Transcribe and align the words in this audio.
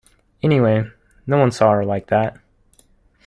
Anyway, 0.41 0.89
no 1.27 1.37
one 1.37 1.51
saw 1.51 1.73
her 1.73 1.85
like 1.85 2.07
that. 2.07 2.39